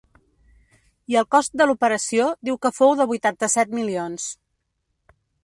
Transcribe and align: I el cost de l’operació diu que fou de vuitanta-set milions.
I 1.13 1.17
el 1.21 1.27
cost 1.35 1.53
de 1.61 1.67
l’operació 1.71 2.31
diu 2.49 2.57
que 2.65 2.73
fou 2.79 2.95
de 3.01 3.07
vuitanta-set 3.13 3.77
milions. 3.81 4.27